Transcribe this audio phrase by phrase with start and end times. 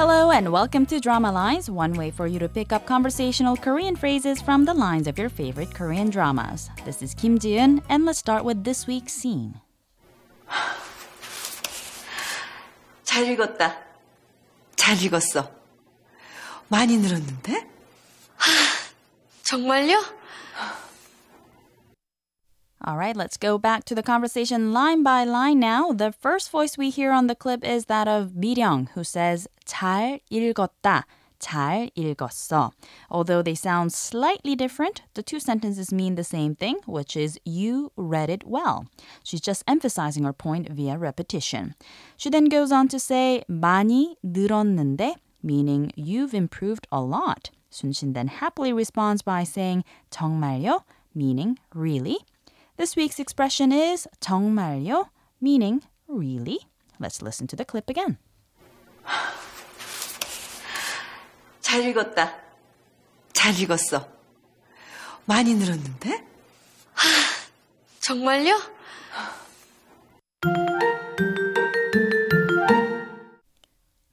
[0.00, 3.94] Hello and welcome to Drama Lines, one way for you to pick up conversational Korean
[3.94, 6.70] phrases from the lines of your favorite Korean dramas.
[6.86, 9.60] This is Kim Ji-eun, and let's start with this week's scene.
[13.04, 13.76] 잘 읽었다.
[14.74, 15.50] 잘 읽었어.
[16.68, 17.68] 많이 늘었는데?
[19.44, 20.02] 정말요?
[22.82, 25.92] All right, let's go back to the conversation line by line now.
[25.92, 30.20] The first voice we hear on the clip is that of Miryong, who says, 잘
[30.32, 31.04] 읽었다.
[31.38, 32.72] 잘 읽었어.
[33.10, 37.92] Although they sound slightly different, the two sentences mean the same thing, which is you
[37.96, 38.86] read it well.
[39.22, 41.74] She's just emphasizing her point via repetition.
[42.16, 47.50] She then goes on to say, 많이 늘었는데, meaning you've improved a lot.
[47.70, 50.84] Sunshin then happily responds by saying, 정말요?
[51.14, 52.18] meaning really.
[52.79, 56.59] This week's expression is 정말요, meaning really.
[56.99, 58.17] Let's listen to the clip again.
[61.61, 62.33] 잘 읽었다.
[63.33, 64.07] 잘 읽었어.
[65.25, 66.23] 많이 늘었는데?
[68.01, 68.55] 정말요?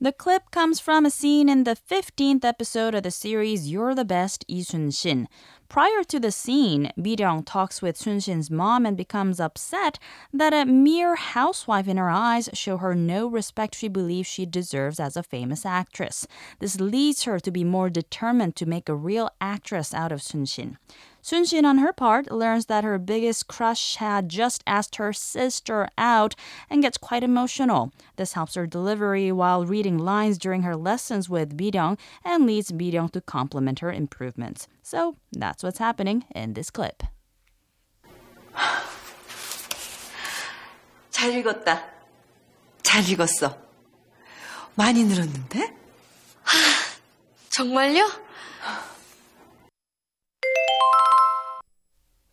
[0.00, 4.04] The clip comes from a scene in the 15th episode of the series You're the
[4.04, 5.28] Best, Lee Sun-shin.
[5.69, 9.99] Prior to the scene, Miryong talks with Sun-shin's mom and becomes upset
[10.33, 14.97] that a mere housewife in her eyes show her no respect she believes she deserves
[14.97, 16.25] as a famous actress.
[16.59, 20.77] This leads her to be more determined to make a real actress out of Sun-shin.
[21.21, 26.35] Sun-shin, on her part, learns that her biggest crush had just asked her sister out
[26.69, 27.91] and gets quite emotional.
[28.15, 33.11] This helps her delivery while reading lines during her lessons with Miryong and leads Miryong
[33.11, 34.69] to compliment her improvements.
[34.81, 37.03] So that's what's happening in this clip.
[41.11, 41.83] 잘 읽었다.
[42.83, 43.57] 잘 읽었어.
[44.75, 45.75] 많이 늘었는데?
[47.49, 48.07] 정말요?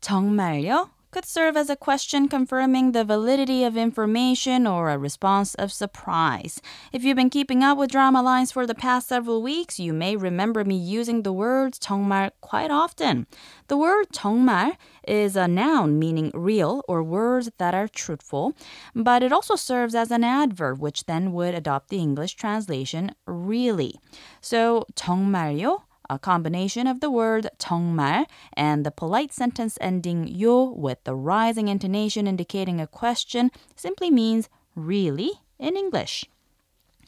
[0.00, 0.90] 정말요?
[1.15, 6.61] could serve as a question confirming the validity of information or a response of surprise.
[6.93, 10.15] If you've been keeping up with drama lines for the past several weeks, you may
[10.15, 13.27] remember me using the word 정말 quite often.
[13.67, 18.53] The word 정말 is a noun meaning real or words that are truthful,
[18.95, 23.99] but it also serves as an adverb which then would adopt the English translation really.
[24.39, 31.02] So 정말요 a combination of the word 정말 and the polite sentence ending yo with
[31.04, 36.24] the rising intonation indicating a question simply means really in English.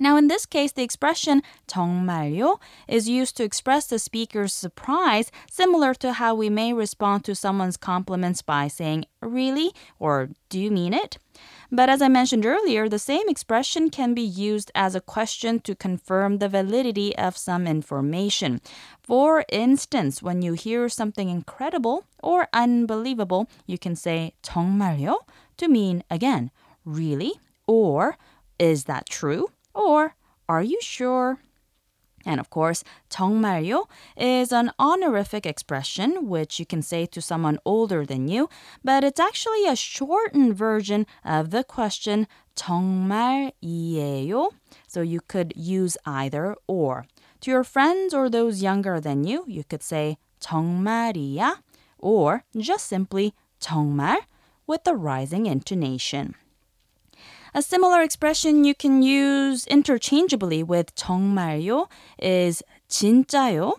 [0.00, 5.94] Now, in this case, the expression 정말요 is used to express the speaker's surprise, similar
[5.94, 9.72] to how we may respond to someone's compliments by saying, Really?
[9.98, 11.16] or Do you mean it?
[11.72, 15.74] But as I mentioned earlier, the same expression can be used as a question to
[15.74, 18.60] confirm the validity of some information.
[19.02, 25.16] For instance, when you hear something incredible or unbelievable, you can say 정말요
[25.56, 26.50] to mean again,
[26.84, 27.32] really
[27.66, 28.18] or
[28.58, 30.14] is that true or
[30.48, 31.38] are you sure?
[32.26, 33.86] And of course, 정말요
[34.16, 38.48] is an honorific expression which you can say to someone older than you,
[38.82, 42.26] but it's actually a shortened version of the question
[42.56, 44.50] 정말이에요.
[44.88, 47.06] So you could use either or.
[47.42, 51.58] To your friends or those younger than you, you could say 정말이야
[51.98, 54.18] or just simply 정말
[54.66, 56.34] with the rising intonation.
[57.54, 61.88] A similar expression you can use interchangeably with 정말요
[62.18, 63.74] is 진짜요.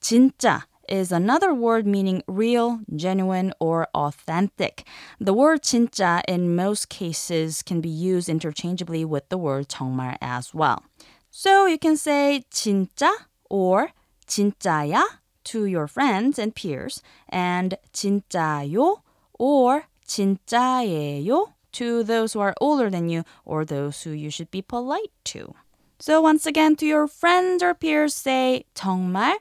[0.00, 4.84] 진짜 is another word meaning real, genuine, or authentic.
[5.20, 10.52] The word 진짜 in most cases can be used interchangeably with the word 정말 as
[10.52, 10.82] well.
[11.30, 13.10] So you can say 진짜
[13.48, 13.92] or
[14.26, 15.02] 진짜야
[15.44, 19.02] to your friends and peers and 진짜요
[19.38, 24.62] or 진짜예요 to those who are older than you or those who you should be
[24.62, 25.54] polite to.
[25.98, 29.36] So once again, to your friends or peers, say 정말,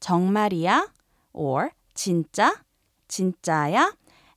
[0.00, 0.82] 정말이야,
[1.32, 2.52] or 진짜,
[3.08, 3.92] 진짜야.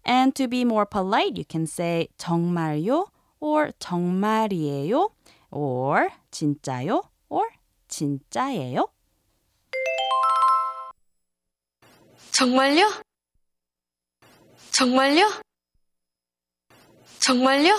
[0.05, 3.07] And to be more polite, you can say 정말요,
[3.39, 5.09] or 정말이에요,
[5.51, 7.45] or 진짜요, or
[7.89, 8.87] 진짜예요.
[12.31, 12.85] 정말요?
[14.71, 15.25] 정말요?
[17.19, 17.73] 정말요?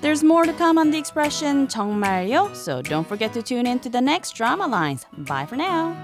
[0.00, 3.88] There's more to come on the expression 정말요, so don't forget to tune in to
[3.88, 5.06] the next drama lines.
[5.16, 5.94] Bye for now.